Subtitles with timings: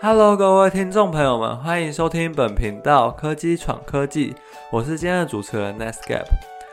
[0.00, 4.34] Hello，各位听众朋友们，欢迎收听本频道科技闯科技，
[4.70, 6.24] 我是今天的主持人 Nesgap。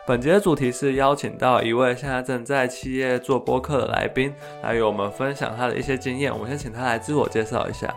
[0.06, 4.34] 本节的主题是邀请到一位现在正在企业做播客的来宾，
[4.64, 6.32] 来与我们分享他的一些经验。
[6.32, 7.94] 我们先请他来自我介绍一下。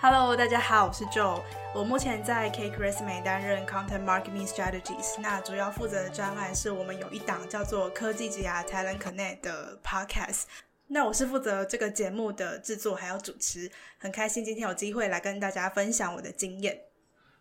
[0.00, 1.40] Hello，大家好，我是 Joe，
[1.76, 10.44] 我目前在 K K Resme 担任 Content Marketing Strategies，那主要负责的专案是我们有一档叫做科技之牙 Talent Connect 的 Podcast。
[10.86, 16.80] 那我是负责这个节目的制作还有主持，很开心今天有机会来跟大家分享我的经验。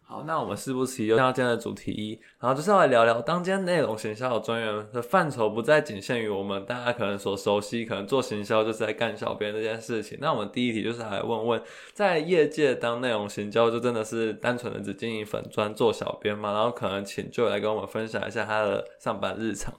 [0.07, 10.15] 好，那我们事不宜迟，又到今天的主题一，然后就是要来聊聊，当今内容行销的专员的范畴不再仅限于我们大家可能所熟悉，可能做行销就是在干小编这件事情。
[10.21, 16.53] 那我们第一题就是来问问，在业界当内容行销就真的是单纯的只经营粉专做小编吗？
[16.53, 19.73] 然后可能请就来跟我们分享一下他的上班日常。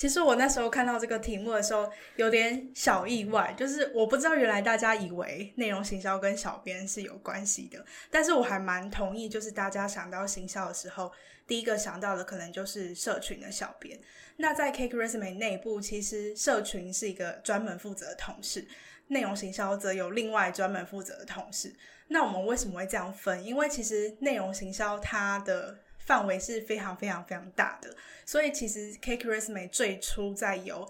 [0.00, 1.86] 其实我那时候看到这个题目的时候，
[2.16, 11.12] 有点小意外，就是我不知道原来大家以为内容行销跟小编是有关系的，但是我还蛮同意，就是大家想到行销的时候，
[11.46, 14.00] 第一个想到的可能就是社群的小编。
[14.38, 18.66] 那在 Cake Resume 内部，其实社群是一个专门负责的同事，
[19.08, 21.74] 内容行销则有另外专门负责的同事。
[22.08, 23.44] 那我们为什么会这样分？
[23.44, 25.76] 因为其实内容行销它的
[26.10, 30.84] 范围是非常非常非常大的，所以其实 K K Resume 最初在有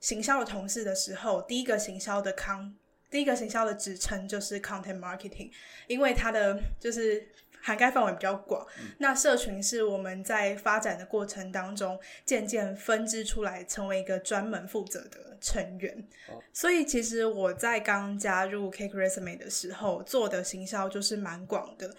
[0.00, 2.76] 行销的同事的时候，第一个行销的康，
[3.10, 5.50] 第一个行销的职称就是 Content Marketing，
[5.86, 7.26] 因为它的就是
[7.66, 8.64] 涵盖范围比较广。
[8.98, 16.06] 那社群是我们在发展的过程当中渐渐分支出来，成为一个专门负责的成员。
[16.52, 21.92] 所以其实我在刚加入 Cake Resume 的时候，做的行销就是蛮广的。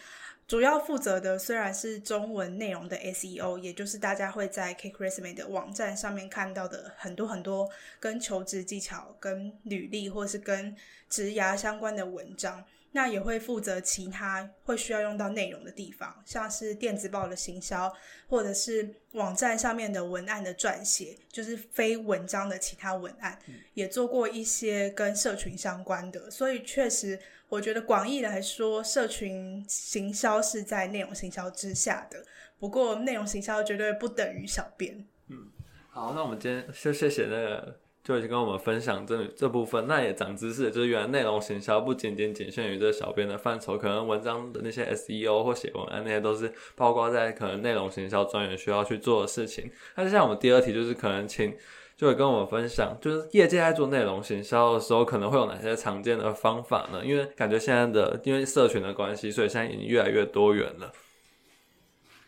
[0.47, 10.73] 主要负责的虽然是中文内容的 SEO，也就是大家会在 Cake Resume 的网站上面看到的很多很多跟求职技巧、跟履历或是跟
[11.09, 12.63] 职涯相关的文章。
[12.97, 17.93] 那也会负责其他会需要用到内容的地方，像是电子报的行销，
[18.27, 23.37] 或者是网站上面的文案的撰写，就是非文章的其他文案，
[23.75, 26.31] 也做过一些跟社群相关的。
[26.31, 32.25] 所以确实，我觉得广义来说，社群行销是在内容行销之下的。
[32.57, 35.05] 不过，内容行销绝对不等于小编。
[35.27, 35.51] 嗯，
[35.91, 37.79] 好，那我们今天就谢谢那个。
[38.07, 49.69] 就已经跟我们分享这这部分，那也长知识，就是原来内容行销不仅仅仅限于这小编的范畴，可能文章的那些 SEO 或写文案那些都是包括在可能内容行销专员需要去做的事情。
[49.95, 51.53] 那就像我们第二题，就是可能请
[51.97, 57.03] 就会跟我们分享，就是业界在做内容行销的时候，可能会有哪些常见的方法呢？
[57.03, 60.93] 因为感觉现在的因为社群的关系，所以现在已经越来越多元了。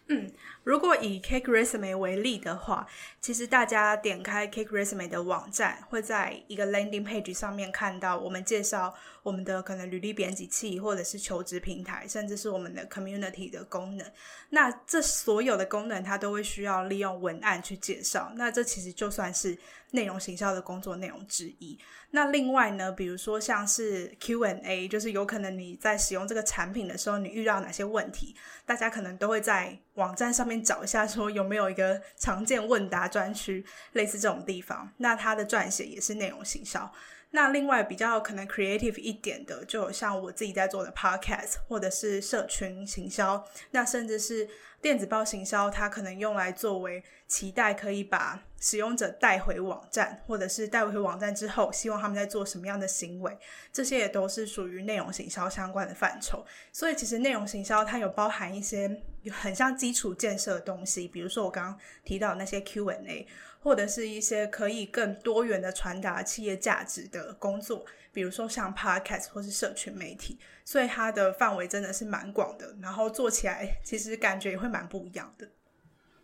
[0.10, 0.30] 嗯。
[0.70, 2.86] 如果以 Cake Resume 为例的话，
[3.20, 8.94] 其实大家点开 Cake Resume 的网站，会在一个 landing page 上面看到我们介绍
[9.30, 14.12] 我们的可能履历编辑器，或者是求职平台，甚至是我们的 community 的功能。
[14.50, 18.32] 那这所有的功能，它都会需要利用文案去介绍。
[18.36, 19.56] 那这其实就算是
[19.92, 21.78] 内容行销的工作内容之一。
[22.10, 28.36] 那另外呢，比如说像是 Q&A，就是有可能你在使用这个产品的时候，你遇到哪些问题，
[28.66, 33.64] 大家可能都会在网站上面找一下，说有没有一个常见问答专区，
[33.94, 34.92] 类似这种地方。
[34.98, 36.92] 那它的撰写也是内容行销。
[37.32, 44.48] 那另外比较可能 creative 一点的，就像我自己在做的 podcast，或者是社群行销，那甚至是。
[44.82, 53.38] 电子报行销，它可能用来作为期待，可以把使用者带回网站，或者是带回网站之后，希望他们在做什么样的行为，
[53.72, 56.46] 这些也都是属于内容行销相关的范畴。
[56.72, 63.28] 所以，其实内容行销它有包含一些很像基础建设的东西，比如说我刚刚提到那些 Q&A，
[63.62, 67.86] 或者是一些可以更多元的传达企业价值的工作。
[68.12, 75.48] 比如说像 Podcast 或是社群媒体，所以它的范围真的是蛮广的，然后做起来其实感觉也会蛮不一样的。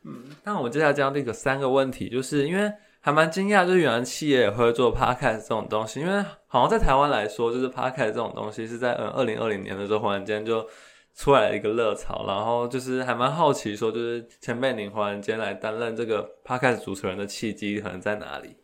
[0.05, 10.67] 嗯，那我们接下来讲这个三个问题，就是因为还蛮惊讶，就是原来企业也会做 Podcast 这种东西，因为好像在台湾来说，就是 Podcast 这种东西是在嗯二零二零年的时候忽然间就
[11.15, 18.57] 出来了一个热潮，然后就是还蛮好奇说，就是前辈您忽然间来担任这个 Podcast 主持人的契机可能在哪里？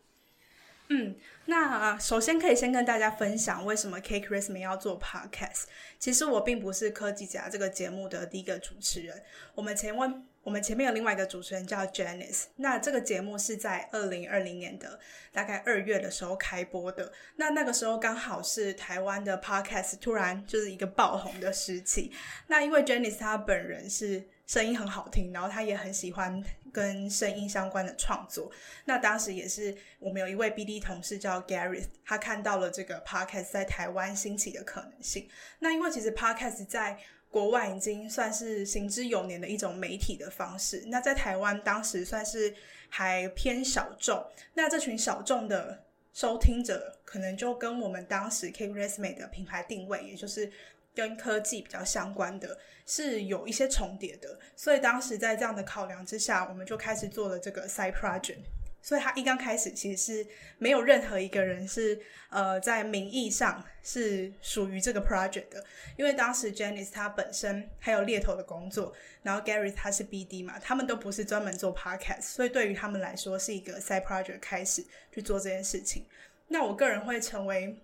[0.90, 1.16] 嗯。
[1.46, 5.64] 那首先可以先跟大家分享为什么 Cake Resume 要做 Podcast。
[6.00, 9.22] 其实我并不是科技家这个节目的第一个主持人。
[9.56, 12.46] 我们前问我们前面有另外一个主持人叫 Janice。
[12.56, 15.00] 那这个节目是在二零二零年的
[15.32, 17.12] 大概二月的时候开播的。
[17.36, 22.12] 那那个时候刚好是台湾的 Podcast 突然就是一个爆红的时期。
[22.48, 24.28] 那因为 Janice 她本人是。
[24.48, 28.52] 声音很好听，然后她也很喜欢跟声音相关的创作。
[28.84, 35.30] 那当时也是我们有一位 BD 同事叫 Gareth，他看到了这个 Podcast 在台湾兴起的可能性。
[35.60, 37.00] 那因为其实 Podcast 在
[37.31, 42.54] 国外已经算是行之有年的一种媒体的方式，那在台湾当时算是
[42.89, 44.24] 还偏小众。
[44.54, 45.81] 那这群小众的
[46.13, 50.51] 收听者，可能就跟我们当时 K Resume 的品牌定位，也就是
[50.94, 54.38] 跟科技比较相关的，是有一些重叠的。
[54.57, 58.39] 所以当时在这样的考量之下，我们就开始做了这个 Side Project。
[58.81, 62.00] 所以他一刚开始其实是没有任何一个人是
[62.30, 65.63] 呃在名义上是属于这个 project 的，
[65.98, 76.06] 因为当时 Janice 他本身还有猎头的工作，然后 Gary 他是 BD 嘛，他们都不是专门做 podcast，所以对于他们来说是一个 side project 开始去做这件事情。
[76.48, 77.77] 那我个人会成为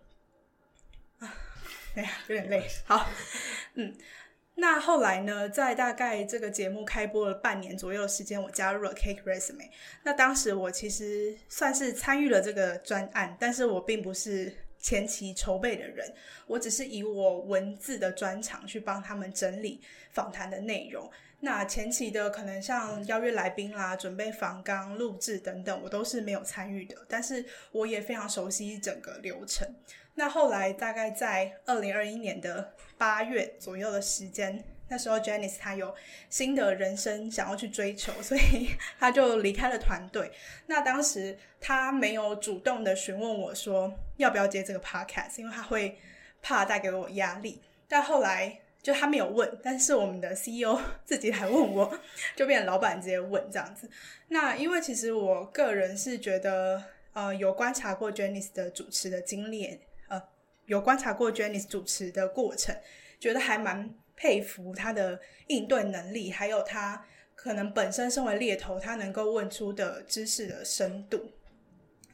[1.20, 1.34] 啊，
[1.96, 3.08] 哎呀有点累，好，
[3.76, 3.96] 嗯。
[4.60, 9.70] 那后来呢，在大概这个节目开播了半年左右的时间，我加入了 Cake Resume。
[10.04, 16.12] 那当时我其实算是参与了这个专案，但是我并不是前期筹备的人，
[16.48, 19.80] 我只是以我文字的专长去帮他们整理
[20.12, 21.08] 访谈的内容。
[21.40, 29.68] 那前期的可能像邀约来宾啦、准备访纲、录制等等，我都是没有参与的，但是我也非常熟悉整个流程。
[30.16, 35.94] 那后来大概在二零二一年的八月左右的时间，那时候 Janice 她有
[36.28, 40.32] 新的人生想要去追求，所以她就离开了团队。
[40.66, 46.00] 那当时她没有主动的询问我说要不要接这个 podcast，因为她会
[46.42, 47.62] 怕带给我压力。
[47.88, 52.00] 但后来就他没有问，但是我们的 CEO 自己来问我，
[52.36, 53.90] 就变成老板直接问这样子。
[54.30, 56.84] 那因为其实我个人是觉得，
[57.14, 59.80] 呃，有观察过 Janice 的主持的经历。
[60.08, 60.22] 呃
[60.68, 62.76] 有观察过 Jenny 主持的过程，
[63.22, 71.32] 觉得还蛮佩服他的应对能力，还有他可能本身身为猎头，他能够问出的知识的深度。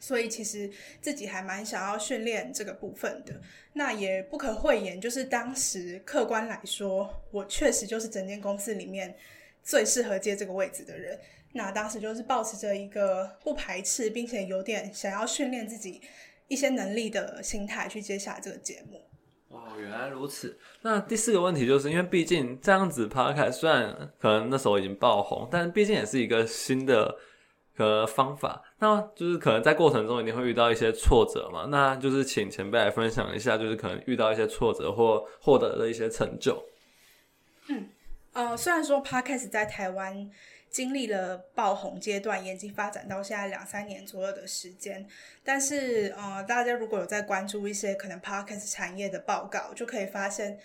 [0.03, 0.69] 所以其实
[0.99, 3.39] 自己还蛮想要训练这个部分的。
[3.71, 9.15] 那也不可讳言，就是当时客观来说，我确实就是整间公司里面
[9.63, 11.17] 最适合接这个位置的人。
[11.53, 16.01] 那当时就是保持着一个不排斥，并且有点想要训练自己。
[16.49, 19.01] 一些能力的心态去接下这个节目。
[19.47, 20.59] 哦，原来如此。
[20.81, 27.15] 那第四个问题就是，因为毕竟这样子 podcast 虽然可能那时候已经爆红，但毕竟也是一个新的
[27.75, 28.61] 和方法。
[28.79, 31.65] 那就是可能在过程中一定会遇到一些挫折嘛。
[31.69, 36.63] 那就是请前辈来分享一下，就是可能遇到一些挫折或获得的一些成就。
[37.69, 37.89] 嗯，
[38.33, 40.29] 呃，虽然说 podcast 在台湾。
[40.73, 45.07] 经历了爆红阶段，已经发展到现在两三年左右的时间。
[45.43, 50.57] 但是，呃，大家如果有在关注一些可能 podcast 产业的报告，就可以发现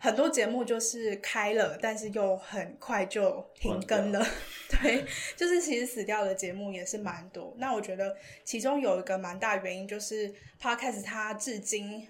[0.00, 4.26] 很多节目就是开了，但是又很快就停更了。
[4.68, 5.04] 对，
[5.36, 7.54] 就是其实死掉的节目也是蛮多。
[7.58, 12.08] 那我觉得其中有一个蛮大原因就是 podcast 它至今，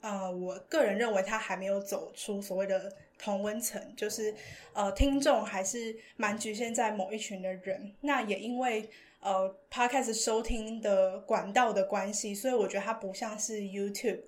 [0.00, 2.90] 呃，我个人认为它还没有走出所谓的。
[3.18, 4.34] 同温层就是，
[4.72, 7.94] 呃，听众还是蛮局限在某一群的人。
[8.00, 8.90] 那也因为
[9.20, 14.22] 呃，podcast 收听的管道的关系，所以我觉得它不像是 YouTube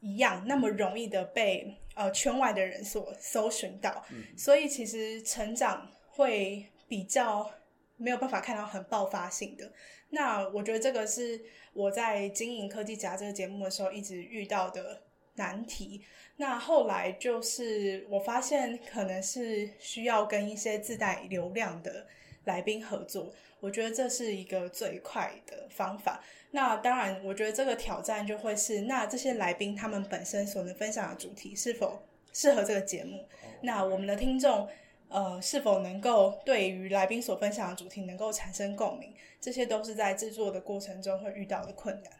[0.00, 4.02] 一样那么容易的被呃圈外的人所搜寻到。
[4.36, 7.50] 所以其实成长会比较
[7.96, 9.70] 没有办法看到很爆发性的。
[10.10, 11.38] 那我觉得这个是
[11.74, 15.02] 我在经营科技夹这个节目的时候一直遇到的
[15.34, 16.02] 难题。
[16.36, 22.06] 那后来就是我发现，可能是需要跟一些自带流量的
[22.48, 23.32] 来宾合作。
[23.60, 26.20] 我觉得这是一个最快的方法。
[26.50, 32.02] 那当然，我觉得这个挑战就会是，那这些来宾他们本身所能分享的主题是否
[32.32, 33.24] 适合这个节目？
[33.62, 34.68] 那我们的听众
[35.08, 39.12] 呃是否能够对于来宾所分享的主题能够产生共鸣？
[39.40, 42.12] 这些都是在制作的过程中会遇到的困难。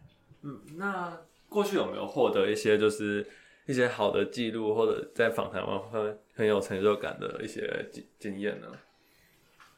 [0.42, 3.26] 嗯，那过去有没有获得一些就是？
[3.68, 7.60] 一些好的记录，或者在访谈完会很有成就感的一些
[7.92, 8.68] 经经验呢？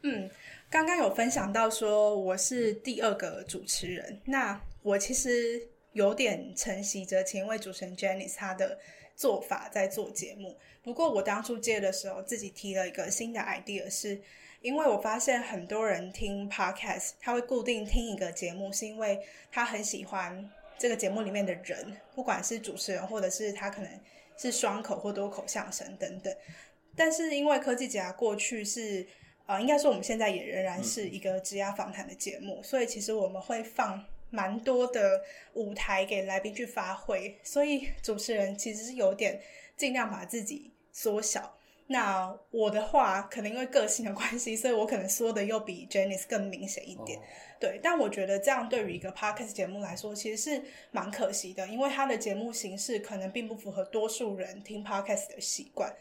[0.02, 0.30] 嗯，
[0.71, 8.78] 刚刚有分享到说我是第二个主持人，那我其实有点承袭着前一位主持人 Janice 她的
[9.14, 10.57] 做法在做节目。
[10.83, 14.21] 不过我当初接的时候，自己提了一个新的 idea，是
[14.62, 20.50] 因为我发现很多人听 podcast，他会固定听一个节目，是因为他很喜欢。
[20.78, 24.00] 这个节目里面的人，不管是主持人，或者是他可能
[24.38, 26.35] 是双口或多口相声等等，
[26.97, 29.07] 但是因为科技甲过去是
[29.50, 35.21] 呃，应该说我们现在也仍然是一个职涯访谈的节目，所以其实我们会放蛮多的
[35.54, 39.40] 舞台给来宾去发挥，所以主持人其实是有点
[39.76, 41.57] 尽量把自己缩小。
[41.88, 47.21] 那我的话，可能因为个性的关系，所以我可能说的又比 Janice 更明显一点。
[47.59, 55.92] 对，但我觉得这样对于一个 podcast 节目来说，其实是蛮可惜的，因为它的节目形式可能并不符合多数人听 podcast 的习惯。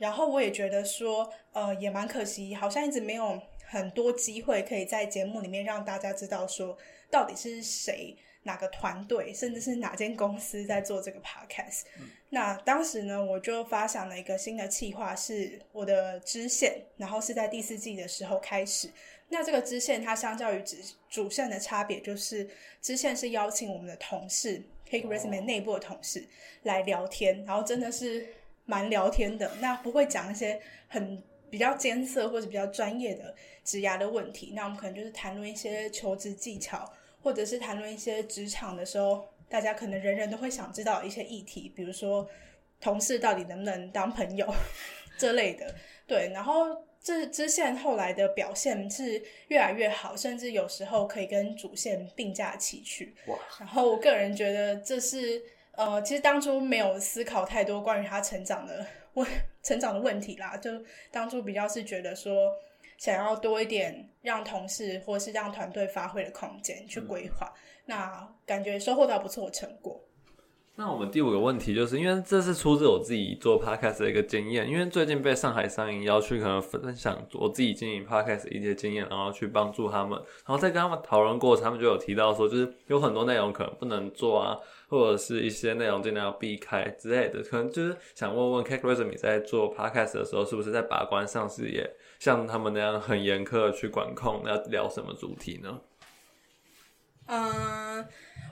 [0.00, 6.76] 然后我也觉得说，呃，也蛮可惜，好像一直没有很多机会可以在节目里面让大家知道说，
[7.08, 8.16] 到底是谁。
[8.44, 11.82] 哪个团队，甚至是哪间公司在做这个 podcast？
[12.30, 18.88] 那当时呢，我就发想了一个新的企划，是我的支线，然后是在第四季的时候开始。
[19.28, 20.76] 那这个支线它相较于主
[21.10, 22.48] 主线的差别，就是
[22.80, 26.26] 支线是邀请我们的同事，Cake Resume 内部的同事
[26.62, 28.26] 来聊天，然后真的是
[28.64, 29.50] 蛮聊天的。
[29.60, 36.90] 那不会讲一些很比较艰涩或者比较专业的职涯的问题，那我们可能就是谈论一些求职技巧。
[37.22, 42.26] 或者是谈论一些职场的时候，大家可能人人都会想知道一些议题，比如说
[42.80, 44.50] 同事到底能不能当朋友
[45.18, 45.74] 这类的。
[46.06, 53.14] 对，然后这支线后来的表现是越来越好，甚至有时候可以跟主线并驾齐驱。
[53.26, 53.38] 哇！
[53.58, 55.42] 然后我个人觉得这是
[55.80, 59.26] 呃，其实当初没有思考太多关于他成长的问
[59.64, 60.70] 成长的问题啦，就
[61.10, 62.32] 当初比较是觉得说。
[62.98, 67.50] 想要多一点让同事或是让团队发挥的空间去规划，
[67.86, 69.98] 那感觉收获到不错的成果。
[70.76, 84.58] 那我们第五个问题就是因为这是出自我自己做 podcast 的一个经验，因为最近被上海商银邀去可能分享我自己经营 podcast 一些经验，然后去帮助他们，然后在跟他们讨论过程，他们就有提到说，就是有很多内容可能不能做啊。
[84.90, 95.80] 或者是一些内容尽量要避开之类的，可能就是想问问 Kate Resume 在做 podcast 的时候，是不是在把关上是也像他们那样很严苛的去管控要聊什么主题呢？
[97.26, 98.04] 嗯，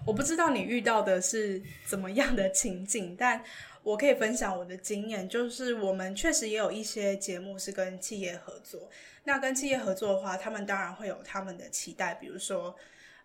[0.06, 3.42] 我不知道你遇到的是怎么样的情景，但
[3.82, 8.88] 我可以分享我的经验，就是我们确实也有一些节目是跟企业合作，
[9.24, 12.72] 那跟企业合作的话，他们当然会有他们的期待，比如说。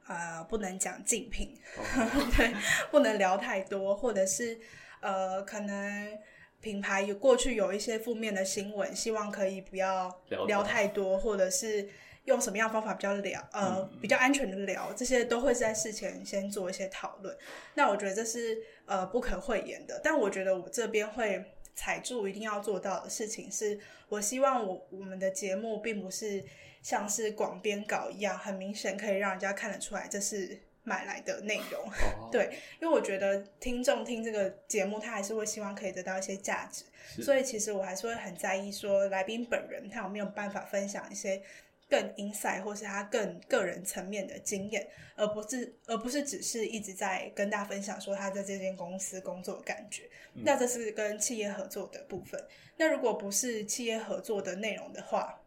[0.08, 1.58] 呃，不能讲竞品，
[2.36, 2.54] 对，
[2.92, 4.60] 不能聊太多，或者是
[5.00, 6.20] 呃，可能
[6.60, 10.10] 品牌有过去有一些负面的新闻，希望可以不要
[10.48, 11.88] 聊太多，或者是
[12.26, 17.38] 用什么样方法比较聊，呃，比较安全的聊，这些都会在事前先做一些讨论。
[17.76, 21.44] 那我觉得这是呃不可讳言的，但我觉得我这边会
[21.76, 23.80] 踩住一定要做到的事情，是
[24.10, 26.44] 我希望我我们的节目并不是。
[26.84, 31.90] 像是广编稿一样，很明显可以让人家看得出来这是买来的内容。
[32.30, 36.84] 对，因为我觉得听众听这个节目，他还是会希望可以得到一些价值，
[37.24, 41.42] 所以其实我还是会很在意说来宾本人他有没有办法分享一些
[41.90, 44.86] 更 inside 或是他更个人层面的经验，
[45.16, 50.04] 而不是而不是只是一直在跟大家分享说他在这间公司工作的感觉。
[50.34, 52.44] 那这是跟企业合作的部分。
[52.76, 55.40] 那如果不是企业合作的内容的话，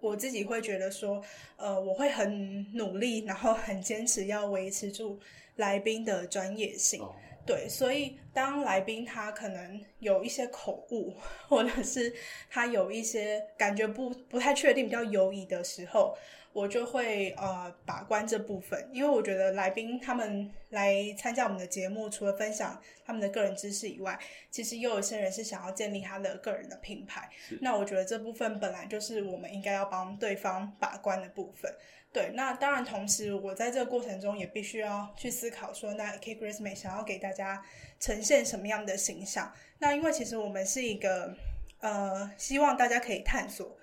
[0.00, 1.22] 我自己会觉得说，
[1.56, 5.18] 呃，我会很努力，然后很坚持要维持住
[5.56, 7.02] 来宾的专业性。
[7.46, 11.14] 对，所以当来宾他可能有一些口误，
[11.48, 12.14] 或者是
[12.50, 16.16] 他有一些感觉不不太确定、比较犹疑的时候。
[16.52, 24.18] 我就会呃把关这部分，因为我觉得来宾他们来参加我们的节目，除了分享他们的个人知识以外，
[24.50, 27.28] 其实也有一些人是想要建立他的个人的品牌。
[27.60, 31.72] 那我觉得这部分本来就是我们应该要帮对方把关的部分。
[32.10, 37.62] 对，那当然同时我在这个过程中也必须要去思考说，那 K Christmas 想要给大家
[38.00, 39.52] 呈现什么样的形象？
[39.78, 41.36] 那因为其实我们是一个
[41.80, 43.77] 呃希望大家可以探索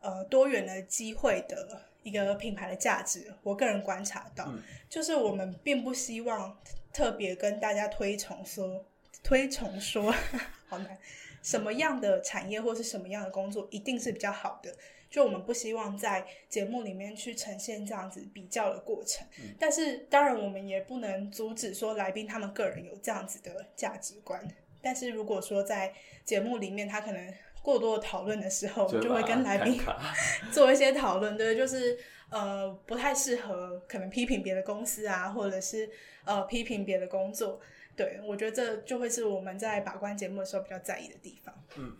[0.00, 1.82] 呃多元的机会的。
[2.06, 4.48] 一个品牌的价值，我个人观察到，
[4.88, 6.56] 就是我们并不希望
[6.92, 8.84] 特别跟大家推崇说，
[9.24, 10.14] 推崇说，
[10.68, 10.96] 好难，
[11.42, 14.72] 什么样的产业或是什么样的工作一定是比较好的，
[15.10, 19.26] 就我们不希望在节目里面去呈现这样子比较的过程。
[19.58, 24.46] 但是当然，我们也不能阻止说来宾他们个人有这样子的价值观。
[24.80, 25.92] 但是如果说在
[26.24, 27.34] 节目里面，他可能。
[27.66, 29.82] 过多的讨论的时候，就会跟来宾
[30.52, 31.98] 做一些讨论，对，就是
[32.30, 35.90] 呃不太适合，可能批评别的公司啊，或者是
[36.24, 37.60] 呃批评别的工作，
[37.96, 41.52] 对我觉得这就会是我们在把关节目的时候比较在意的地方。
[41.76, 41.92] 嗯，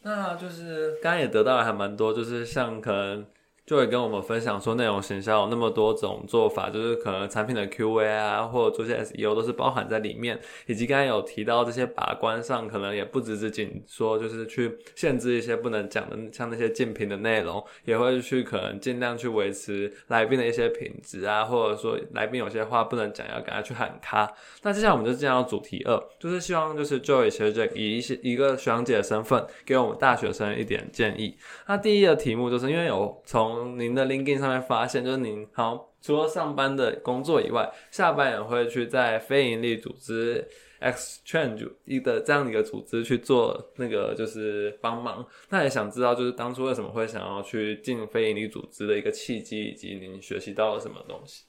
[0.00, 3.26] 那就是刚刚也得到了还蛮多，就是像可能
[3.66, 24.30] 就会跟我们分享说，内容行销有那么多种做法，就是可能产品的 QA 啊，或者做些 SEO 都是包含在里面，以及刚才有提到这些把关上，可能也不只是仅说就是去限制一些不能讲的，像那些竞品的内容，也会去可能尽量去维持来宾的一些品质啊，或者说来宾有些话不能讲，要赶快去喊他。
[24.62, 31.34] 那接下来我们就进入主题二，就是希望就是 Joy 学姐以一些一个学长姐的身份，给我们大学生一点建议。
[31.66, 40.46] 那第一个题目就是因为有从从您的 LinkedIn 上面发现，就是您好除了上班的工作以外，下班也会去在非营利组织
[40.80, 45.26] Exchange 一的这样的一个组织去做那个就是帮忙。
[45.48, 51.44] 那也想知道，就是当初为什么会想要去进非营利组织的一个契机，以及您学习到了什么东西？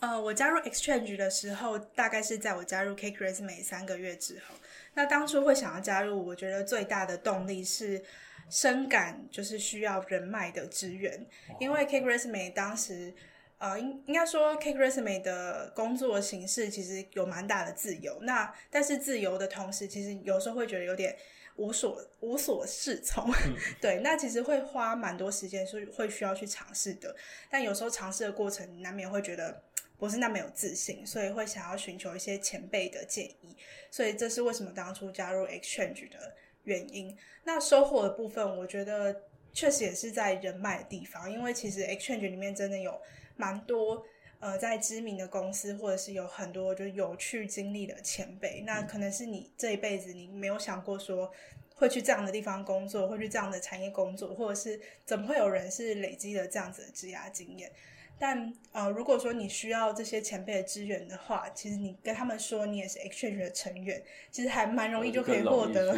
[0.00, 4.54] 呃，我加入 Exchange 的时候，大概是在我加入 K Resume 三个月之后。
[4.94, 8.02] 那当初会想要加入，我觉得最大的动力是。
[8.50, 11.26] 深感就是需要人脉的支援，
[11.60, 13.12] 因为 K Resume 当时，
[13.58, 18.18] 呃，应应该说 K Resume 的工作形式其实有蛮大的自由。
[18.22, 21.16] 那但是自由的同时，其实有时候会觉得有点
[21.56, 23.30] 无所无所适从。
[23.80, 27.14] 对，那其实会花蛮多时间，是会需要去尝试的。
[27.50, 29.62] 但有时候尝试的过程，难免会觉得
[29.98, 33.56] 不是那么有自信，所以会想要寻求一些前辈的建议。
[33.90, 36.34] 所以这是为什么当初加入 Exchange 的。
[36.68, 43.00] 原因，那收获的部分，我觉得确实也是在人脉的地方，因为其实 Exchange 里面真的有
[43.36, 44.04] 蛮多
[44.40, 51.32] 呃，在知名的公司，或者是有很多就有趣经历的前辈，那可能是你这一辈子你没有想过说
[51.74, 57.72] 会去这样的地方工作，会去这样的产业工作，或者是怎么会有人是累积了这样子的职涯经验。
[58.18, 65.96] 但呃，如果说你需要这些前辈的支援的话，其实你跟他们说你也是 Exchange 的成员，其实还蛮容易就可以获得，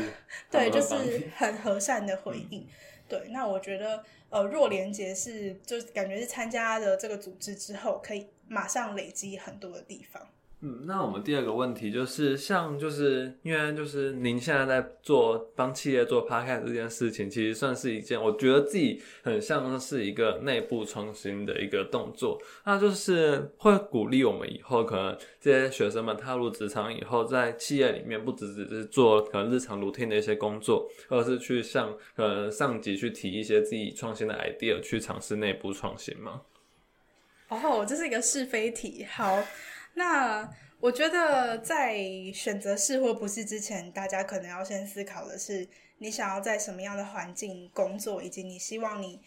[0.51, 2.67] 对，就是很和善的回应。
[3.09, 10.29] 对，那我觉得呃，若连杰是就感觉是参加了这个组织之后，可以马上累积很多的地方。
[10.63, 22.39] 那我们第二个问题就是，像就是因为就是您现在在做帮企业做 podcast 这件事情，其实算是一件我觉得自己很像是一个内部创新的一个动作。
[22.65, 36.43] 那就是会鼓励我们以后可能这些学生们踏入职场以后，在企业里面不只只是做可能日常 routine 的一些工作，而是去向可能上级去提一些自己创新的 idea，去尝试内部创新吗？
[37.49, 39.43] 哦，这是一个是非题，好。
[39.95, 41.99] 那我觉得，在
[42.33, 49.21] 选择是或不是之前，大家可能要先思考的是，你想要在什么样的环境工作，以及你希望你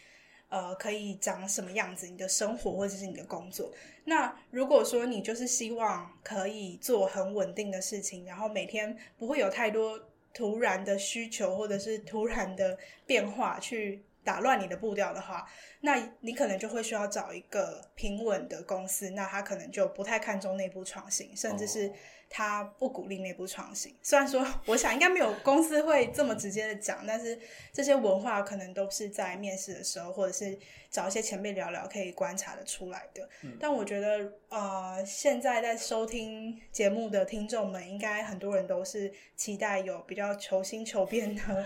[0.49, 3.71] 呃可以长什么样子，你的生活或者是你的工作。
[4.05, 9.99] 那如果说你就是希望可以做很稳定的事情，然后每天不会有太多
[10.33, 14.03] 突然的需求或者是突然的变化去。
[14.23, 15.47] 打乱你的步调的话，
[15.81, 21.91] 那你可能就会需要找一个平稳的公司，那他可能就不太看重内部创新，甚至是。
[22.35, 27.39] 他不鼓励内部创新，虽然说我想应该没有公司会这么直接的讲，但是
[27.71, 30.57] 这些文化可能都是在面试的时候，或者是
[30.89, 33.29] 找一些前辈聊聊可以观察的出来的。
[33.59, 41.63] 但我觉得，呃，现在在收听节目的听众们，应该很多人都是期待有比较求新求变的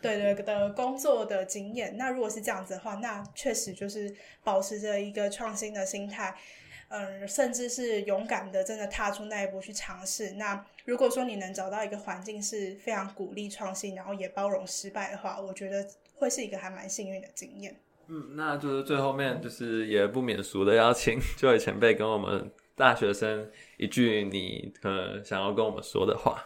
[0.00, 1.96] 对对的工作的经验。
[1.96, 6.32] 那如果是这样子的话，那确实就是保持着一个创新的心态。
[6.92, 10.32] 嗯，甚至是勇敢的，真的踏出那一步去尝试。
[10.32, 17.76] 那如果说你能找到一个环境是非常鼓励创新，然后也包容失败的话，我觉得会是一个还蛮幸运的经验。
[18.08, 26.44] 嗯，那就是最后面就是也不免俗的邀请这位前辈跟我们大学生一句你可能想要跟我们说的话。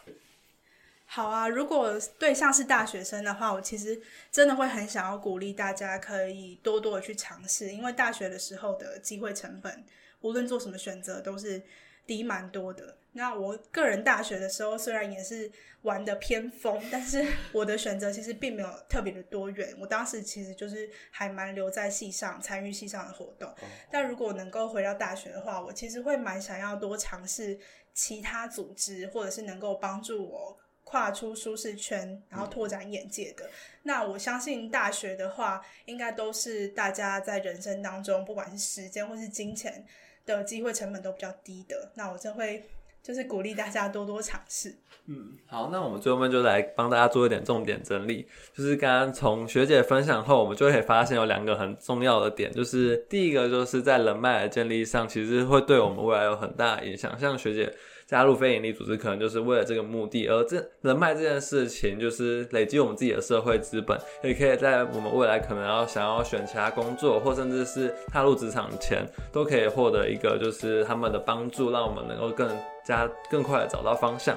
[1.07, 3.99] 好啊，如果对象是大学生的话，我其实
[4.31, 9.83] 真的会很想要鼓励大家可以多多的去尝试，因为大学的时候的机会成本。
[10.25, 11.63] 无论做什么选择都是
[12.07, 12.97] 低蛮多的。
[13.13, 15.49] 那我个人大学的时候虽然也是
[15.83, 19.73] 玩的偏疯，但是 我的选择其实并没有特别的多元。
[19.79, 23.55] 我当时其实就是还蛮留在系上参与系上的活动。
[23.91, 27.57] 但如果能够回到大学的话，我其实会蛮想要多尝试
[27.93, 33.49] 其他组织，或者是能够帮助我跨出舒适圈，然后拓展眼界的。
[33.85, 39.87] 那我相信大学的话，应该都是大家在人生当中，不管是时间或是金钱。
[40.27, 42.65] 的机会成本都比较低的，那我就会
[43.05, 44.75] 就是鼓励大家多多尝试。
[45.07, 48.27] 嗯，好，那我们最后面就来帮大家做一点重点整理。
[48.57, 57.17] 就是刚刚从学姐分享后，我们就可以发现有两个很重要的点，就是第一个就是在人脉的建立上，其实会对我们未来有很大的影响。
[57.19, 57.71] 像学姐。
[58.07, 60.29] 加入非营利组织，可能就是为了这个目的。
[60.29, 72.47] 而这人脉这件事情，就是累积我们自己的社会资本，也可以在我们未来可能要想要选其他工作，或甚至是踏入职场前，都可以获得一个就是他们的帮助，让我们能够更
[72.85, 74.37] 加更快的找到方向。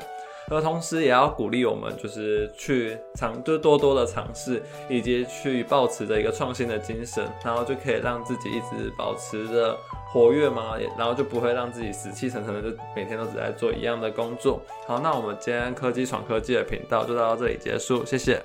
[0.49, 9.77] 而同时也要鼓励我们，就是去尝，就多多的尝试，以及去保持着一个创新的精神，然后就可以让自己一直保持着
[10.09, 14.61] 活跃嘛，然后就不会让自己死气沉沉的，就每天都只在做一样的工作。
[14.85, 18.41] 好，那我们今天科技闯科技的频道就到这里结束，谢谢。